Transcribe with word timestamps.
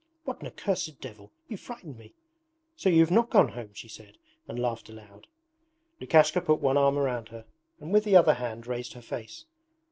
'What 0.23 0.41
an 0.41 0.47
accursed 0.47 0.99
devil! 0.99 1.31
You 1.47 1.57
frightened 1.57 1.95
me! 1.99 2.13
So 2.75 2.89
you 2.89 3.01
have 3.01 3.11
not 3.11 3.29
gone 3.29 3.49
home?' 3.49 3.69
she 3.75 3.87
said, 3.87 4.17
and 4.47 4.57
laughed 4.57 4.89
aloud. 4.89 5.27
Lukashka 5.99 6.41
put 6.41 6.59
one 6.59 6.75
arm 6.75 6.97
round 6.97 7.29
her 7.29 7.45
and 7.79 7.93
with 7.93 8.03
the 8.03 8.15
other 8.15 8.33
hand 8.33 8.65
raised 8.65 8.93
her 8.93 9.03
face. 9.03 9.45